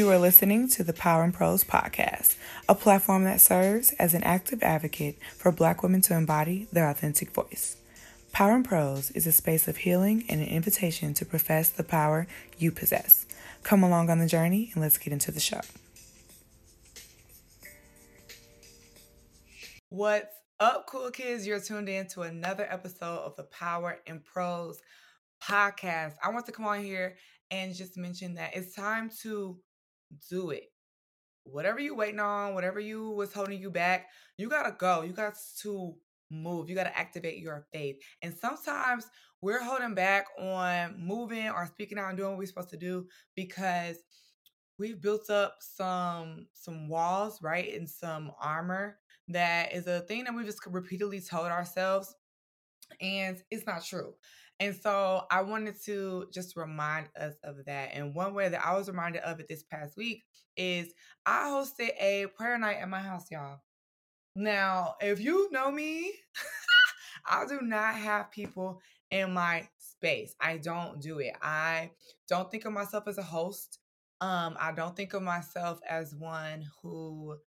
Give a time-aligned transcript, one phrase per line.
[0.00, 2.34] You are listening to the Power in Prose podcast,
[2.66, 7.32] a platform that serves as an active advocate for Black women to embody their authentic
[7.32, 7.76] voice.
[8.32, 12.26] Power in Prose is a space of healing and an invitation to profess the power
[12.56, 13.26] you possess.
[13.62, 15.60] Come along on the journey and let's get into the show.
[19.90, 21.46] What's up, cool kids?
[21.46, 24.80] You're tuned in to another episode of the Power in Prose
[25.44, 26.14] podcast.
[26.24, 27.16] I want to come on here
[27.50, 29.58] and just mention that it's time to
[30.28, 30.72] do it.
[31.44, 35.02] Whatever you waiting on, whatever you was holding you back, you gotta go.
[35.02, 35.94] You got to
[36.30, 36.68] move.
[36.68, 37.96] You gotta activate your faith.
[38.22, 39.06] And sometimes
[39.40, 43.06] we're holding back on moving or speaking out and doing what we're supposed to do
[43.34, 43.96] because
[44.78, 47.74] we've built up some some walls, right?
[47.74, 48.98] And some armor
[49.28, 52.14] that is a thing that we've just repeatedly told ourselves
[53.00, 54.14] and it's not true.
[54.60, 57.90] And so I wanted to just remind us of that.
[57.94, 60.22] And one way that I was reminded of it this past week
[60.56, 60.92] is
[61.24, 63.60] I hosted a prayer night at my house, y'all.
[64.36, 66.12] Now, if you know me,
[67.26, 70.34] I do not have people in my space.
[70.40, 71.34] I don't do it.
[71.42, 71.90] I
[72.28, 73.78] don't think of myself as a host.
[74.20, 77.38] Um, I don't think of myself as one who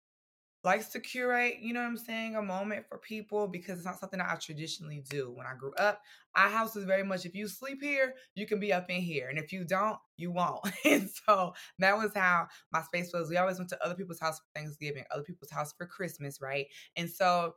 [0.65, 3.99] likes to curate, you know what I'm saying, a moment for people because it's not
[3.99, 5.33] something that I traditionally do.
[5.35, 6.01] When I grew up,
[6.37, 9.29] our house is very much if you sleep here, you can be up in here.
[9.29, 10.61] And if you don't, you won't.
[10.85, 13.29] and so that was how my space was.
[13.29, 16.67] We always went to other people's house for Thanksgiving, other people's house for Christmas, right?
[16.97, 17.55] And so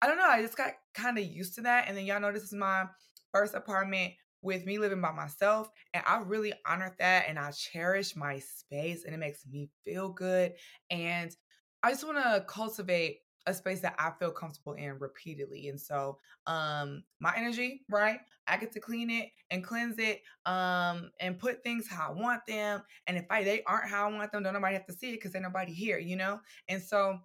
[0.00, 1.86] I don't know, I just got kind of used to that.
[1.88, 2.84] And then y'all know this is my
[3.32, 5.70] first apartment with me living by myself.
[5.92, 10.10] And I really honored that and I cherish my space and it makes me feel
[10.10, 10.54] good.
[10.90, 11.34] And
[11.82, 15.68] I just want to cultivate a space that I feel comfortable in repeatedly.
[15.68, 18.20] And so um my energy, right?
[18.46, 22.42] I get to clean it and cleanse it um and put things how I want
[22.46, 22.82] them.
[23.06, 25.12] And if I they aren't how I want them, don't nobody have to see it
[25.12, 26.40] because there's nobody here, you know?
[26.68, 27.20] And so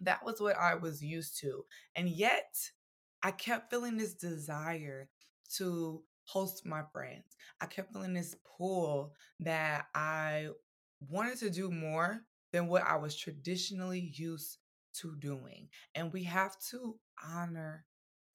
[0.00, 1.64] that was what I was used to.
[1.96, 2.54] And yet
[3.22, 5.08] I kept feeling this desire
[5.56, 7.36] to host my friends.
[7.60, 10.48] I kept feeling this pull that I
[11.08, 14.58] wanted to do more than what I was traditionally used
[15.00, 15.68] to doing.
[15.94, 16.96] And we have to
[17.26, 17.84] honor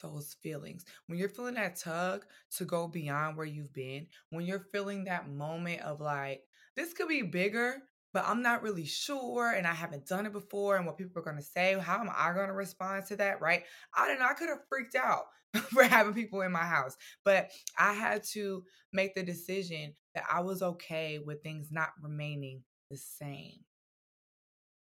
[0.01, 0.85] those feelings.
[1.07, 2.25] When you're feeling that tug
[2.57, 6.41] to go beyond where you've been, when you're feeling that moment of like,
[6.75, 7.77] this could be bigger,
[8.13, 11.25] but I'm not really sure and I haven't done it before and what people are
[11.25, 13.63] going to say, how am I going to respond to that, right?
[13.95, 15.23] I don't know, I could have freaked out
[15.73, 16.95] for having people in my house,
[17.25, 18.63] but I had to
[18.93, 23.59] make the decision that I was okay with things not remaining the same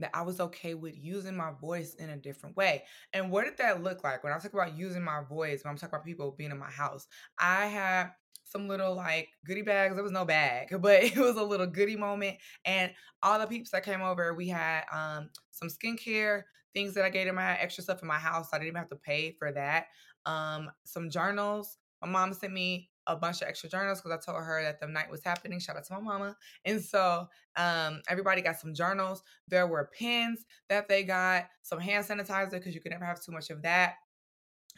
[0.01, 2.85] that I was okay with using my voice in a different way.
[3.13, 4.23] And what did that look like?
[4.23, 6.71] When I talk about using my voice, when I'm talking about people being in my
[6.71, 7.07] house,
[7.39, 8.11] I had
[8.45, 9.95] some little like goodie bags.
[9.95, 12.37] There was no bag, but it was a little goodie moment.
[12.65, 12.93] And
[13.23, 16.43] all the peeps that came over, we had um, some skincare
[16.75, 17.39] things that I gave them.
[17.39, 18.51] I had extra stuff in my house.
[18.51, 19.87] So I didn't even have to pay for that.
[20.27, 21.79] Um, some journals.
[22.03, 24.87] My mom sent me a bunch of extra journals because I told her that the
[24.87, 25.61] night was happening.
[25.61, 26.37] Shout out to my mama.
[26.65, 29.23] And so um, everybody got some journals.
[29.49, 33.33] There were pens that they got, some hand sanitizer because you can never have too
[33.33, 33.95] much of that.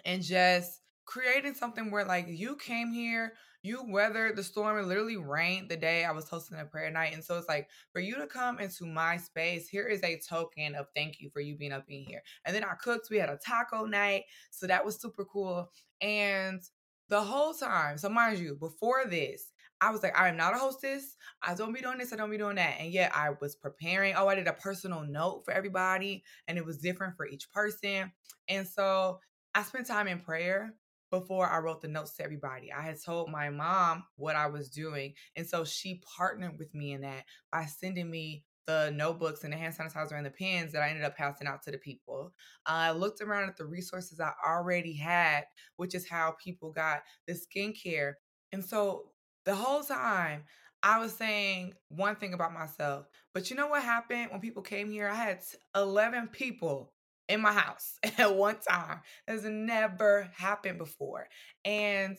[0.04, 4.78] And just creating something where like you came here, you weathered the storm.
[4.78, 7.14] It literally rained the day I was hosting a prayer night.
[7.14, 10.74] And so it's like for you to come into my space, here is a token
[10.74, 12.22] of thank you for you being up in here.
[12.44, 13.08] And then I cooked.
[13.10, 14.24] We had a taco night.
[14.50, 15.70] So that was super cool.
[16.00, 16.60] And
[17.08, 17.98] the whole time.
[17.98, 21.16] So mind you, before this, I was like, I am not a hostess.
[21.42, 22.12] I don't be doing this.
[22.12, 22.76] I don't be doing that.
[22.80, 24.14] And yet I was preparing.
[24.16, 28.12] Oh, I did a personal note for everybody, and it was different for each person.
[28.48, 29.20] And so
[29.54, 30.74] I spent time in prayer
[31.10, 32.72] before I wrote the notes to everybody.
[32.72, 35.14] I had told my mom what I was doing.
[35.36, 39.56] And so she partnered with me in that by sending me the notebooks and the
[39.56, 42.34] hand sanitizer and the pens that I ended up passing out to the people.
[42.66, 45.44] I looked around at the resources I already had,
[45.76, 48.12] which is how people got the skincare.
[48.52, 49.12] And so
[49.46, 50.44] the whole time,
[50.82, 53.06] I was saying one thing about myself.
[53.32, 55.08] But you know what happened when people came here?
[55.08, 55.40] I had
[55.74, 56.92] 11 people
[57.28, 59.00] in my house at one time.
[59.26, 61.26] That's never happened before.
[61.64, 62.18] And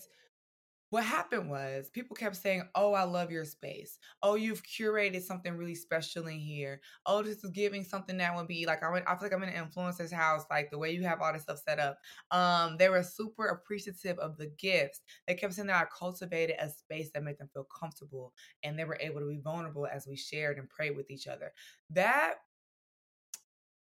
[0.90, 4.00] what happened was people kept saying, Oh, I love your space.
[4.24, 6.82] Oh, you've curated something really special in here.
[7.06, 9.44] Oh, this is giving something that would be like, I, went, I feel like I'm
[9.44, 12.00] in an influencer's house, like the way you have all this stuff set up.
[12.32, 15.02] Um, they were super appreciative of the gifts.
[15.28, 18.34] They kept saying that I cultivated a space that made them feel comfortable
[18.64, 21.52] and they were able to be vulnerable as we shared and prayed with each other.
[21.92, 22.36] That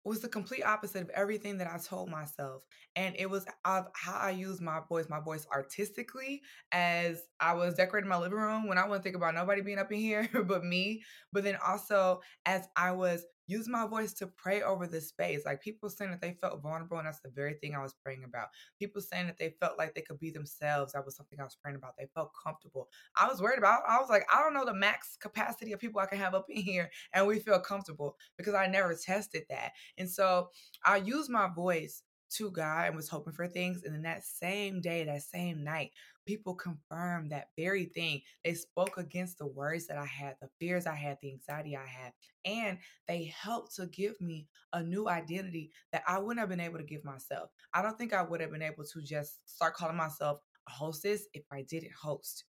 [0.04, 2.64] was the complete opposite of everything that I told myself.
[2.96, 7.74] And it was of how I use my voice, my voice artistically, as I was
[7.74, 10.64] decorating my living room when I wasn't think about nobody being up in here but
[10.64, 11.02] me.
[11.32, 15.42] But then also as I was use my voice to pray over this space.
[15.44, 18.24] Like people saying that they felt vulnerable, and that's the very thing I was praying
[18.24, 18.48] about.
[18.78, 20.92] People saying that they felt like they could be themselves.
[20.92, 21.94] That was something I was praying about.
[21.98, 22.88] They felt comfortable.
[23.16, 23.82] I was worried about.
[23.88, 26.46] I was like, I don't know the max capacity of people I can have up
[26.48, 29.72] in here, and we feel comfortable because I never tested that.
[29.98, 30.48] And so
[30.84, 32.02] I used my voice
[32.36, 33.82] to God and was hoping for things.
[33.84, 35.90] And then that same day, that same night,
[36.26, 38.20] people confirmed that very thing.
[38.44, 41.86] They spoke against the worries that I had, the fears I had, the anxiety I
[41.86, 42.12] had,
[42.44, 42.78] and
[43.08, 46.84] they helped to give me a new identity that I wouldn't have been able to
[46.84, 47.50] give myself.
[47.74, 50.38] I don't think I would have been able to just start calling myself
[50.68, 52.44] a hostess if I didn't host.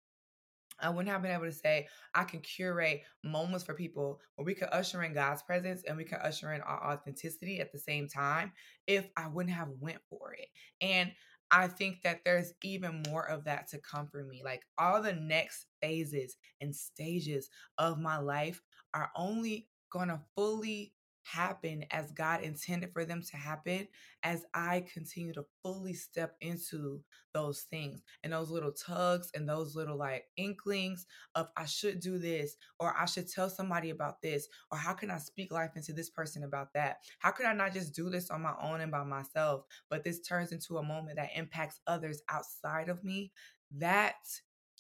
[0.82, 4.55] I wouldn't have been able to say I can curate moments for people where we
[4.55, 8.08] can usher in God's presence and we can usher in our authenticity at the same
[8.08, 8.52] time
[8.87, 10.49] if I wouldn't have went for it.
[10.81, 11.12] And
[11.52, 14.43] I think that there's even more of that to come for me.
[14.44, 17.49] Like all the next phases and stages
[17.79, 18.62] of my life
[18.94, 23.87] are only going to fully happen as God intended for them to happen
[24.22, 27.02] as I continue to fully step into
[27.32, 32.19] those things and those little tugs and those little like inklings of I should do
[32.19, 35.93] this or I should tell somebody about this or how can I speak life into
[35.93, 36.99] this person about that?
[37.19, 40.20] How can I not just do this on my own and by myself, but this
[40.20, 43.32] turns into a moment that impacts others outside of me?
[43.76, 44.17] That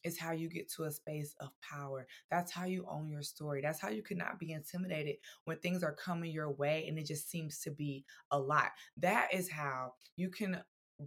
[0.04, 2.06] is how you get to a space of power.
[2.30, 3.60] That's how you own your story.
[3.60, 7.30] That's how you cannot be intimidated when things are coming your way and it just
[7.30, 8.70] seems to be a lot.
[8.96, 10.62] That is how you can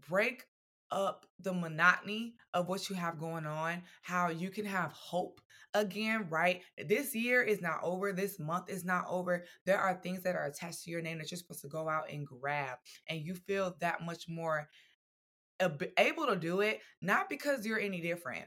[0.09, 0.45] break
[0.91, 5.41] up the monotony of what you have going on, how you can have hope
[5.73, 6.61] again, right?
[6.77, 8.13] This year is not over.
[8.13, 9.43] This month is not over.
[9.65, 12.11] There are things that are attached to your name that you're supposed to go out
[12.11, 14.69] and grab, and you feel that much more
[15.97, 18.45] able to do it, not because you're any different,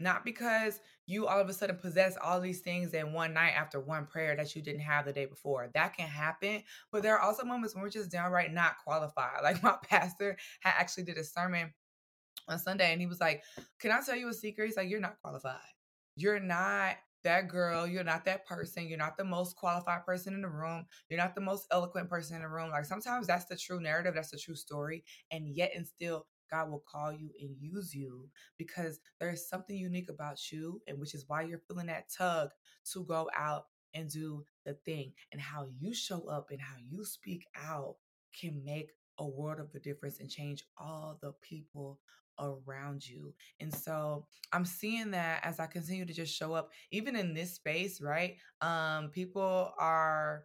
[0.00, 3.80] not because you all of a sudden possess all these things in one night after
[3.80, 5.70] one prayer that you didn't have the day before.
[5.74, 6.62] That can happen.
[6.90, 9.30] But there are also moments when we're just downright not qualified.
[9.42, 11.72] Like my pastor had actually did a sermon
[12.48, 13.42] on Sunday and he was like,
[13.78, 14.66] Can I tell you a secret?
[14.66, 15.60] He's like, You're not qualified.
[16.16, 17.86] You're not that girl.
[17.86, 18.86] You're not that person.
[18.86, 20.86] You're not the most qualified person in the room.
[21.08, 22.70] You're not the most eloquent person in the room.
[22.70, 25.04] Like sometimes that's the true narrative, that's the true story.
[25.30, 29.76] And yet and still God will call you and use you because there is something
[29.76, 32.50] unique about you, and which is why you're feeling that tug
[32.92, 35.12] to go out and do the thing.
[35.32, 37.96] And how you show up and how you speak out
[38.38, 42.00] can make a world of a difference and change all the people
[42.38, 43.32] around you.
[43.60, 47.54] And so I'm seeing that as I continue to just show up, even in this
[47.54, 48.36] space, right?
[48.60, 50.44] Um, people are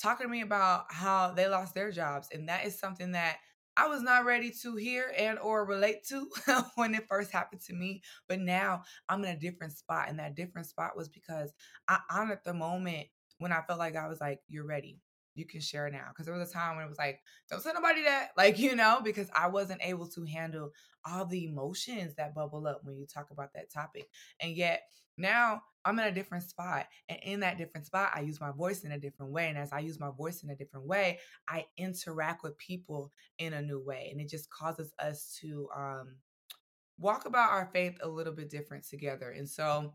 [0.00, 2.28] talking to me about how they lost their jobs.
[2.32, 3.38] And that is something that
[3.78, 6.28] I was not ready to hear and or relate to
[6.74, 8.02] when it first happened to me.
[8.28, 10.08] But now I'm in a different spot.
[10.08, 11.52] And that different spot was because
[11.86, 13.06] I honored the moment
[13.38, 14.98] when I felt like I was like, you're ready.
[15.38, 16.06] You can share now.
[16.08, 17.20] Because there was a time when it was like,
[17.50, 18.30] don't tell nobody that.
[18.36, 20.72] Like, you know, because I wasn't able to handle
[21.04, 24.08] all the emotions that bubble up when you talk about that topic.
[24.40, 24.82] And yet
[25.16, 26.86] now I'm in a different spot.
[27.08, 29.48] And in that different spot, I use my voice in a different way.
[29.48, 31.18] And as I use my voice in a different way,
[31.48, 34.08] I interact with people in a new way.
[34.10, 36.16] And it just causes us to um,
[36.98, 39.30] walk about our faith a little bit different together.
[39.30, 39.92] And so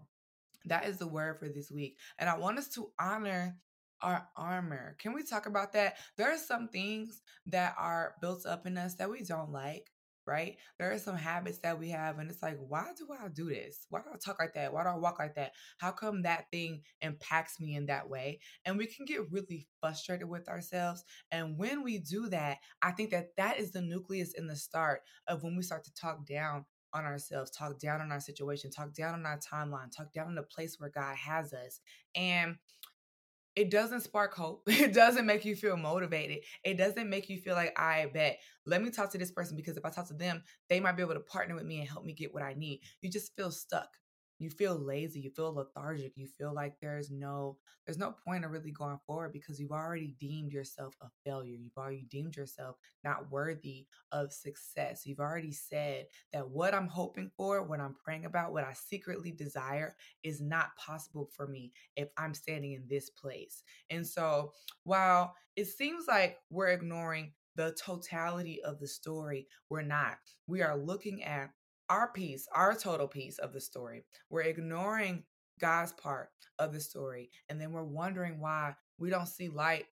[0.66, 1.98] that is the word for this week.
[2.18, 3.58] And I want us to honor
[4.04, 4.96] our armor.
[5.00, 5.96] Can we talk about that?
[6.18, 9.90] There are some things that are built up in us that we don't like
[10.26, 10.58] right?
[10.80, 13.86] There are some habits that we have, and it's like, why do I do this?
[13.90, 14.74] Why do I talk like that?
[14.74, 15.52] Why do I walk like that?
[15.78, 18.40] How come that thing impacts me in that way?
[18.66, 21.04] And we can get really frustrated with ourselves.
[21.32, 25.02] And when we do that, I think that that is the nucleus in the start
[25.28, 28.94] of when we start to talk down on ourselves, talk down on our situation, talk
[28.94, 31.82] down on our timeline, talk down on the place where God has us.
[32.16, 32.56] And
[33.56, 34.64] it doesn't spark hope.
[34.68, 36.40] It doesn't make you feel motivated.
[36.64, 39.78] It doesn't make you feel like, I bet, let me talk to this person because
[39.78, 42.06] if I talk to them, they might be able to partner with me and help
[42.06, 42.82] me get what I need.
[43.02, 43.90] You just feel stuck
[44.44, 48.52] you feel lazy you feel lethargic you feel like there's no there's no point of
[48.52, 51.56] really going forward because you've already deemed yourself a failure.
[51.56, 55.06] You've already deemed yourself not worthy of success.
[55.06, 59.32] You've already said that what i'm hoping for what i'm praying about what i secretly
[59.32, 63.64] desire is not possible for me if i'm standing in this place.
[63.90, 70.18] And so while it seems like we're ignoring the totality of the story we're not.
[70.48, 71.52] We are looking at
[71.94, 74.04] our piece, our total piece of the story.
[74.32, 75.24] We're ignoring
[75.62, 77.30] God's part of the story.
[77.50, 79.86] And then we're wondering why we don't see light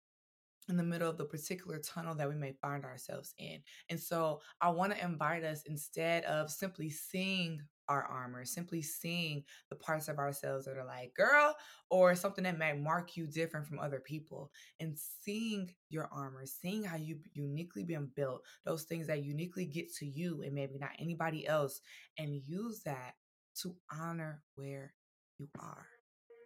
[0.70, 3.60] in the middle of the particular tunnel that we may find ourselves in.
[3.90, 9.44] And so I want to invite us instead of simply seeing our armor, simply seeing
[9.70, 11.56] the parts of ourselves that are like, girl,
[11.90, 16.84] or something that might mark you different from other people, and seeing your armor, seeing
[16.84, 20.92] how you've uniquely been built, those things that uniquely get to you and maybe not
[21.00, 21.82] anybody else,
[22.18, 23.16] and use that
[23.62, 24.94] to honor where
[25.38, 25.88] you are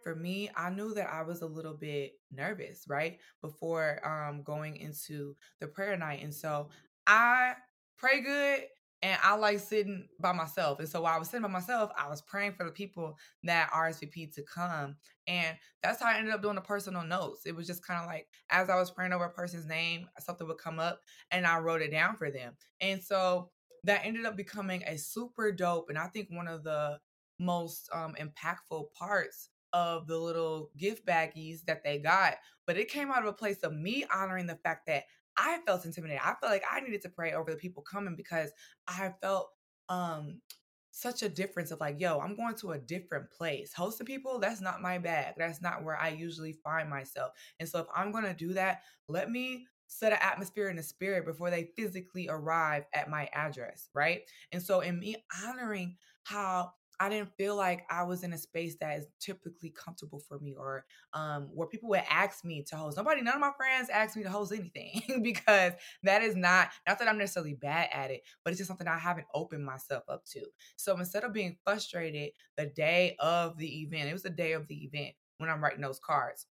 [0.04, 3.18] for me, I knew that I was a little bit nervous, right?
[3.40, 6.22] Before um going into the prayer night.
[6.22, 6.68] And so
[7.06, 7.54] I
[7.96, 8.64] pray good
[9.04, 10.78] and I like sitting by myself.
[10.78, 13.70] And so while I was sitting by myself, I was praying for the people that
[13.70, 14.96] RSVP to come.
[15.26, 17.42] And that's how I ended up doing the personal notes.
[17.44, 20.48] It was just kind of like as I was praying over a person's name, something
[20.48, 22.54] would come up and I wrote it down for them.
[22.80, 23.50] And so
[23.84, 26.98] that ended up becoming a super dope and I think one of the
[27.38, 33.10] most um, impactful parts of the little gift baggies that they got, but it came
[33.10, 35.04] out of a place of me honoring the fact that
[35.36, 36.22] I felt intimidated.
[36.22, 38.50] I felt like I needed to pray over the people coming because
[38.88, 39.50] I felt
[39.88, 40.40] um
[40.96, 43.72] such a difference of like, yo, I'm going to a different place.
[43.74, 45.34] Hosting people, that's not my bag.
[45.36, 47.32] That's not where I usually find myself.
[47.58, 50.82] And so if I'm going to do that, let me set an atmosphere in the
[50.84, 54.22] spirit before they physically arrive at my address, right?
[54.52, 58.76] And so in me honoring how I didn't feel like I was in a space
[58.80, 62.96] that is typically comfortable for me or um, where people would ask me to host.
[62.96, 65.72] Nobody, none of my friends asked me to host anything because
[66.02, 68.98] that is not, not that I'm necessarily bad at it, but it's just something I
[68.98, 70.42] haven't opened myself up to.
[70.76, 74.68] So instead of being frustrated the day of the event, it was the day of
[74.68, 76.46] the event when I'm writing those cards.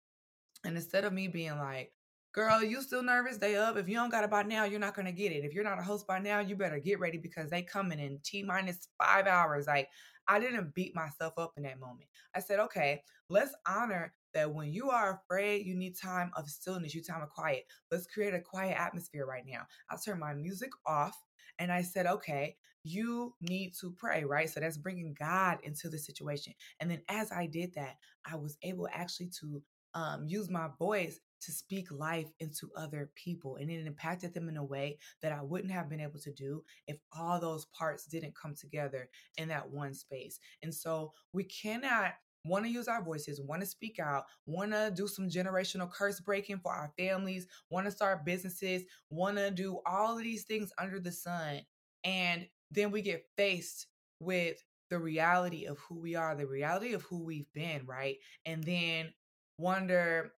[0.64, 1.92] And instead of me being like,
[2.38, 3.36] girl, you still nervous?
[3.36, 3.76] Day up.
[3.76, 5.44] If you don't got it by now, you're not gonna get it.
[5.44, 8.20] If you're not a host by now, you better get ready because they coming in
[8.22, 9.66] T minus five hours.
[9.66, 9.88] Like
[10.28, 12.08] I didn't beat myself up in that moment.
[12.36, 16.94] I said, okay, let's honor that when you are afraid, you need time of stillness,
[16.94, 17.64] you time of quiet.
[17.90, 19.62] Let's create a quiet atmosphere right now.
[19.90, 21.20] I turned my music off
[21.58, 22.54] and I said, okay,
[22.84, 24.48] you need to pray, right?
[24.48, 26.54] So that's bringing God into the situation.
[26.78, 27.96] And then as I did that,
[28.30, 29.60] I was able actually to
[29.94, 33.56] um, use my voice to speak life into other people.
[33.56, 36.62] And it impacted them in a way that I wouldn't have been able to do
[36.86, 40.38] if all those parts didn't come together in that one space.
[40.62, 42.12] And so we cannot
[42.44, 46.20] want to use our voices, want to speak out, want to do some generational curse
[46.20, 50.70] breaking for our families, want to start businesses, want to do all of these things
[50.78, 51.60] under the sun.
[52.04, 53.86] And then we get faced
[54.20, 58.16] with the reality of who we are, the reality of who we've been, right?
[58.46, 59.12] And then
[59.58, 60.32] wonder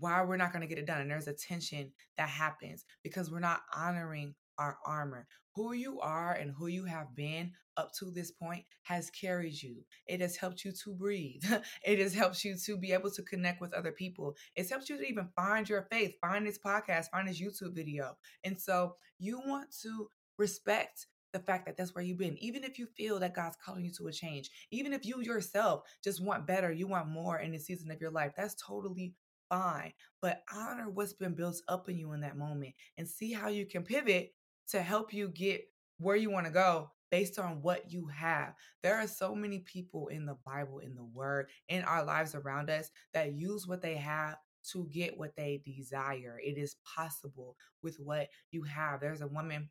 [0.00, 1.00] why we're not going to get it done.
[1.00, 5.26] And there's a tension that happens because we're not honoring our armor.
[5.54, 9.84] Who you are and who you have been up to this point has carried you.
[10.06, 11.42] It has helped you to breathe.
[11.84, 14.34] it has helped you to be able to connect with other people.
[14.56, 18.16] It's helped you to even find your faith, find this podcast, find this YouTube video.
[18.42, 20.08] And so you want to
[20.38, 22.38] respect the fact that that's where you've been.
[22.38, 25.82] Even if you feel that God's calling you to a change, even if you yourself
[26.02, 29.14] just want better, you want more in the season of your life, that's totally
[29.54, 29.92] fine.
[30.20, 33.66] But honor what's been built up in you in that moment and see how you
[33.66, 34.32] can pivot
[34.68, 35.62] to help you get
[35.98, 38.54] where you want to go based on what you have.
[38.82, 42.70] There are so many people in the Bible, in the Word, in our lives around
[42.70, 44.36] us that use what they have
[44.72, 46.40] to get what they desire.
[46.42, 49.00] It is possible with what you have.
[49.00, 49.68] There's a woman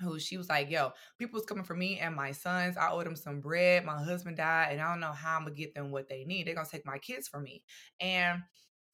[0.00, 2.76] who she was like, yo, people's coming for me and my sons.
[2.76, 3.84] I owe them some bread.
[3.84, 6.46] My husband died, and I don't know how I'm gonna get them what they need.
[6.46, 7.64] They're gonna take my kids from me.
[8.00, 8.42] And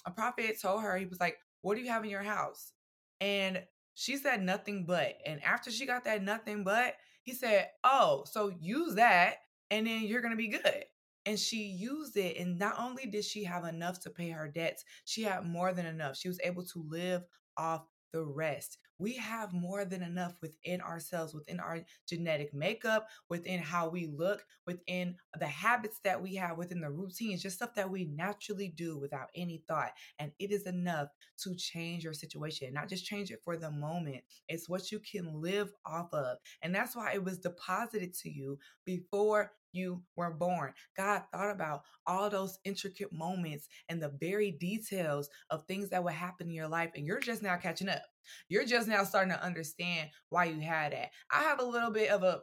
[0.06, 2.72] a prophet told her, he was like, What do you have in your house?
[3.20, 3.62] And
[3.94, 5.16] she said nothing but.
[5.24, 9.36] And after she got that nothing but, he said, Oh, so use that
[9.70, 10.84] and then you're gonna be good.
[11.26, 12.36] And she used it.
[12.36, 15.86] And not only did she have enough to pay her debts, she had more than
[15.86, 16.16] enough.
[16.16, 17.22] She was able to live
[17.56, 23.60] off the rest we have more than enough within ourselves, within our genetic makeup, within
[23.60, 27.90] how we look, within the habits that we have, within the routines, just stuff that
[27.90, 29.92] we naturally do without any thought.
[30.18, 31.08] And it is enough
[31.42, 34.22] to change your situation, not just change it for the moment.
[34.48, 36.38] It's what you can live off of.
[36.62, 40.72] And that's why it was deposited to you before you were born.
[40.96, 46.14] God thought about all those intricate moments and the very details of things that would
[46.14, 48.02] happen in your life, and you're just now catching up.
[48.48, 51.10] You're just now starting to understand why you had that.
[51.30, 52.40] I have a little bit of a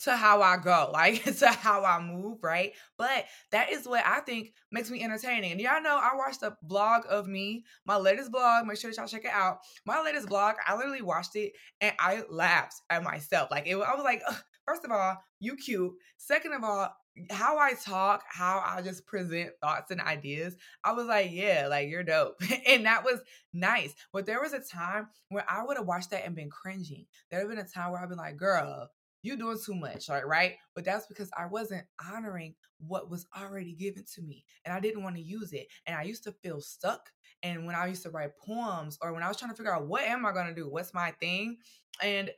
[0.00, 2.72] to how I go, like to how I move, right?
[2.96, 5.52] But that is what I think makes me entertaining.
[5.52, 8.66] And y'all know I watched a blog of me, my latest blog.
[8.66, 9.58] Make sure that y'all check it out.
[9.84, 13.50] My latest blog, I literally watched it and I laughed at myself.
[13.50, 14.22] Like it, I was like,
[14.68, 15.92] first of all, you cute.
[16.18, 16.94] Second of all,
[17.30, 21.88] how I talk, how I just present thoughts and ideas, I was like, yeah, like
[21.88, 22.36] you're dope.
[22.66, 23.20] and that was
[23.52, 23.94] nice.
[24.12, 27.06] But there was a time where I would have watched that and been cringing.
[27.30, 28.90] There have been a time where I've been like, girl,
[29.22, 30.54] you doing too much, like, right?
[30.74, 35.02] But that's because I wasn't honoring what was already given to me and I didn't
[35.02, 35.66] want to use it.
[35.86, 37.10] And I used to feel stuck.
[37.42, 39.86] And when I used to write poems or when I was trying to figure out
[39.86, 40.68] what am I going to do?
[40.68, 41.56] What's my thing?
[42.02, 42.30] And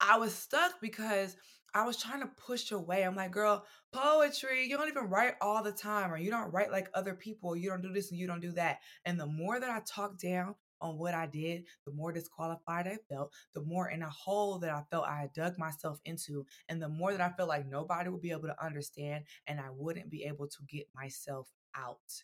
[0.00, 1.36] I was stuck because
[1.74, 3.02] I was trying to push away.
[3.02, 6.70] I'm like, girl, poetry, you don't even write all the time, or you don't write
[6.70, 8.78] like other people, you don't do this and you don't do that.
[9.04, 12.98] And the more that I talked down on what I did, the more disqualified I
[13.10, 16.80] felt, the more in a hole that I felt I had dug myself into, and
[16.80, 20.10] the more that I felt like nobody would be able to understand and I wouldn't
[20.10, 22.22] be able to get myself out.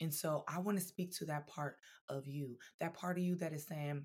[0.00, 1.76] And so I want to speak to that part
[2.08, 4.04] of you, that part of you that is saying,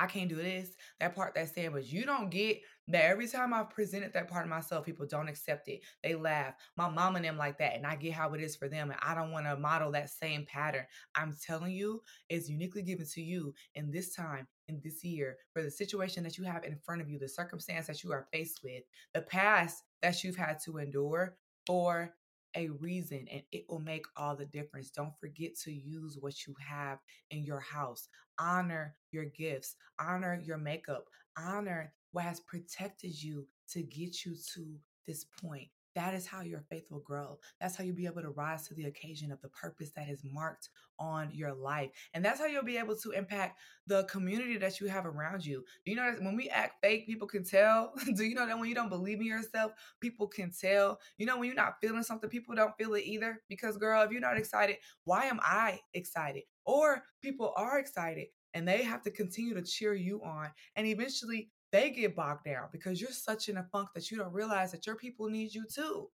[0.00, 0.70] I can't do this.
[0.98, 4.50] That part that but you don't get that every time I've presented that part of
[4.50, 5.82] myself, people don't accept it.
[6.02, 6.54] They laugh.
[6.76, 7.76] My mom and them like that.
[7.76, 8.90] And I get how it is for them.
[8.90, 10.86] And I don't want to model that same pattern.
[11.14, 15.62] I'm telling you, it's uniquely given to you in this time, in this year, for
[15.62, 18.60] the situation that you have in front of you, the circumstance that you are faced
[18.64, 22.14] with, the past that you've had to endure for
[22.56, 24.90] a reason and it will make all the difference.
[24.90, 26.98] Don't forget to use what you have
[27.30, 28.08] in your house.
[28.38, 31.04] Honor your gifts, honor your makeup,
[31.38, 34.76] honor what has protected you to get you to
[35.06, 35.68] this point.
[35.94, 37.38] That is how your faith will grow.
[37.60, 40.22] That's how you'll be able to rise to the occasion of the purpose that is
[40.24, 40.68] marked
[40.98, 41.90] on your life.
[42.14, 45.64] And that's how you'll be able to impact the community that you have around you.
[45.84, 47.92] Do you know that when we act fake, people can tell?
[48.14, 51.00] Do you know that when you don't believe in yourself, people can tell?
[51.18, 53.42] You know, when you're not feeling something, people don't feel it either.
[53.48, 56.44] Because, girl, if you're not excited, why am I excited?
[56.64, 60.50] Or people are excited and they have to continue to cheer you on.
[60.76, 64.32] And eventually, they get bogged down because you're such in a funk that you don't
[64.32, 66.08] realize that your people need you too.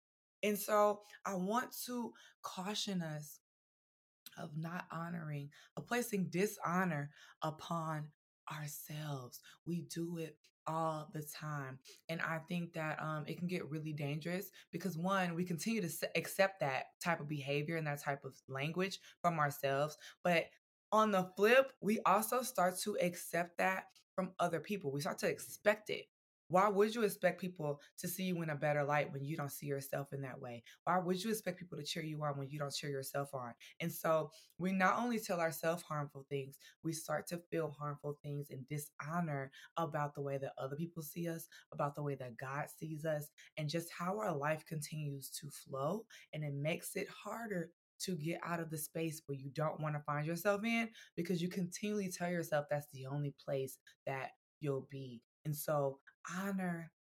[0.43, 3.39] And so I want to caution us
[4.38, 7.09] of not honoring, of placing dishonor
[7.41, 8.07] upon
[8.51, 9.39] ourselves.
[9.65, 10.38] We do it
[10.68, 11.79] all the time.
[12.09, 16.09] And I think that um, it can get really dangerous because, one, we continue to
[16.15, 19.98] accept that type of behavior and that type of language from ourselves.
[20.24, 20.46] But
[20.91, 24.91] on the flip, we also start to accept that from other people.
[24.91, 26.05] We start to expect it.
[26.47, 29.51] Why would you expect people to see you in a better light when you don't
[29.51, 30.63] see yourself in that way?
[30.83, 33.53] Why would you expect people to cheer you on when you don't cheer yourself on?
[33.79, 38.47] And so we not only tell ourselves harmful things, we start to feel harmful things
[38.51, 42.65] and dishonor about the way that other people see us, about the way that God
[42.77, 46.05] sees us, and just how our life continues to flow.
[46.31, 49.96] And it makes it harder to get out of the space where you don't want
[49.96, 54.88] to find yourself in because you continually tell yourself that's the only place that you'll
[54.90, 55.22] be.
[55.46, 56.00] And so
[56.38, 56.92] honor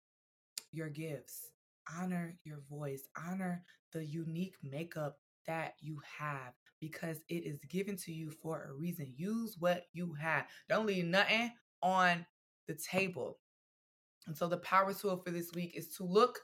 [0.73, 1.51] your gifts,
[1.99, 8.13] honor your voice, honor the unique makeup that you have because it is given to
[8.13, 9.13] you for a reason.
[9.17, 10.47] Use what you have.
[10.69, 11.53] Don't leave nothing
[11.83, 12.27] on
[12.67, 13.39] the table.
[14.27, 16.41] And so the power tool for this week is to look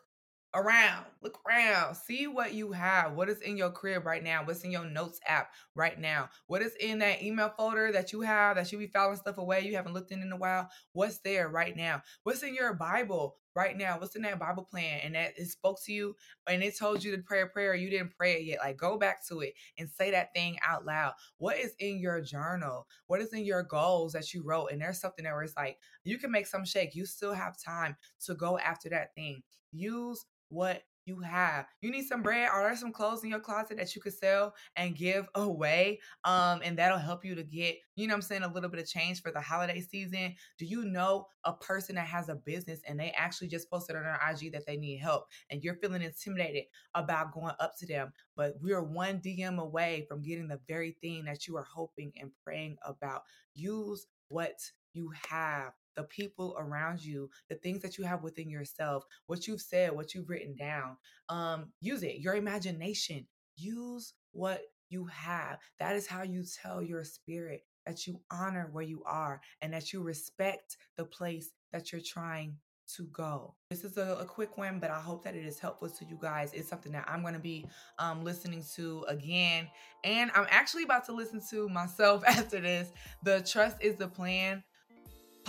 [0.55, 3.13] around, look around, see what you have.
[3.13, 4.45] What is in your crib right now?
[4.45, 6.29] What's in your notes app right now?
[6.47, 9.61] What is in that email folder that you have that you be filing stuff away
[9.63, 10.69] you haven't looked in in a while?
[10.93, 12.03] What's there right now?
[12.25, 13.99] What's in your Bible right now?
[13.99, 15.01] What's in that Bible plan?
[15.05, 17.90] And that it spoke to you and it told you to pray a prayer, you
[17.90, 18.61] didn't pray it yet.
[18.61, 21.12] Like go back to it and say that thing out loud.
[21.38, 22.87] What is in your journal?
[23.07, 24.68] What is in your goals that you wrote?
[24.68, 26.94] And there's something there where it's like you can make some shake.
[26.94, 29.42] You still have time to go after that thing.
[29.73, 31.66] Use what you have.
[31.81, 32.49] You need some bread.
[32.49, 36.01] Are there some clothes in your closet that you could sell and give away?
[36.25, 38.87] Um, and that'll help you to get, you know I'm saying, a little bit of
[38.87, 40.35] change for the holiday season.
[40.59, 44.05] Do you know a person that has a business and they actually just posted on
[44.05, 48.12] their IG that they need help and you're feeling intimidated about going up to them?
[48.37, 52.12] But we are one DM away from getting the very thing that you are hoping
[52.20, 53.23] and praying about.
[53.55, 54.61] Use what
[54.92, 59.61] you have the people around you, the things that you have within yourself, what you've
[59.61, 60.96] said, what you've written down.
[61.29, 63.26] Um, use it, your imagination.
[63.57, 65.59] Use what you have.
[65.79, 69.92] That is how you tell your spirit that you honor where you are and that
[69.92, 72.57] you respect the place that you're trying
[72.96, 73.55] to go.
[73.70, 76.18] This is a, a, quick one, but I hope that it is helpful to you
[76.20, 76.53] guys.
[76.53, 77.66] It's something that I'm going to be
[77.98, 79.68] um, listening to again.
[80.03, 82.90] And I'm actually about to listen to myself after this.
[83.22, 84.62] The Trust is the Plan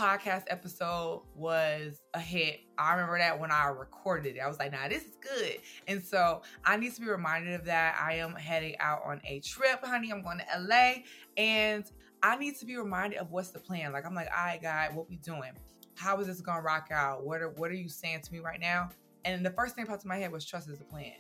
[0.02, 2.62] podcast episode was a hit.
[2.76, 4.40] I remember that when I recorded it.
[4.40, 5.60] I was like, nah, this is good.
[5.88, 8.02] And so I need to be reminded of that.
[8.02, 10.12] I am heading out on a trip, honey.
[10.12, 11.04] I'm going to LA
[11.38, 11.86] and
[12.24, 13.94] I need to be reminded of what's the plan.
[13.94, 15.52] Like I'm like, all right, God, what we doing?
[15.94, 17.24] How is this gonna rock out?
[17.24, 18.90] What are what are you saying to me right now?
[19.24, 21.14] And the first thing that popped in my head was trust is the plan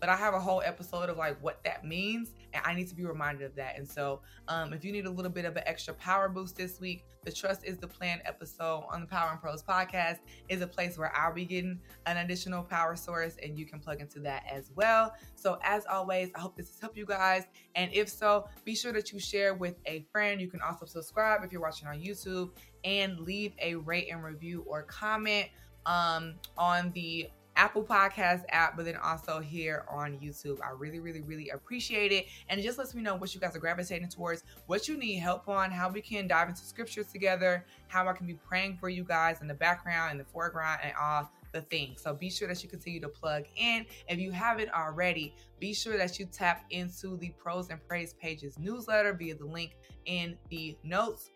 [0.00, 2.94] but I have a whole episode of like what that means, and I need to
[2.94, 3.76] be reminded of that.
[3.78, 6.80] And so, um, if you need a little bit of an extra power boost this
[6.80, 10.66] week, the Trust is the Plan episode on the Power in Prose podcast is a
[10.66, 14.44] place where I'll be getting an additional power source, and you can plug into that
[14.50, 15.14] as well.
[15.36, 18.92] So, as always, I hope this has helped you guys, and if so, be sure
[18.92, 20.40] that you share with a friend.
[20.40, 22.50] You can also subscribe if you're watching on YouTube,
[22.84, 25.48] and leave a rate and review or comment
[25.86, 30.60] um, on the Apple Podcast app, but then also here on YouTube.
[30.62, 32.26] I really, really, really appreciate it.
[32.48, 35.18] And it just lets me know what you guys are gravitating towards, what you need
[35.18, 38.88] help on, how we can dive into scriptures together, how I can be praying for
[38.88, 42.02] you guys in the background, in the foreground, and all the things.
[42.02, 43.86] So be sure that you continue to plug in.
[44.08, 48.58] If you haven't already, be sure that you tap into the Prose and Praise Pages
[48.58, 51.30] newsletter via the link in the notes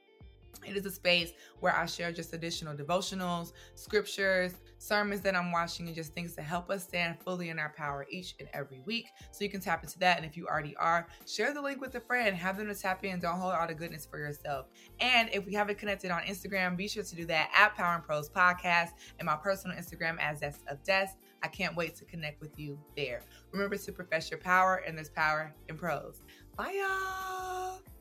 [0.66, 5.86] it is a space where I share just additional devotionals, scriptures, sermons that I'm watching,
[5.86, 9.06] and just things to help us stand fully in our power each and every week.
[9.32, 10.16] So you can tap into that.
[10.16, 13.04] And if you already are, share the link with a friend, have them to tap
[13.04, 13.18] in.
[13.20, 14.66] Don't hold all the goodness for yourself.
[15.00, 18.02] And if we haven't connected on Instagram, be sure to do that at Power in
[18.02, 21.08] Prose Podcast and my personal Instagram as Zest of Des.
[21.42, 23.22] I can't wait to connect with you there.
[23.52, 26.22] Remember to profess your power, and there's power in prose.
[26.56, 27.97] Bye, y'all.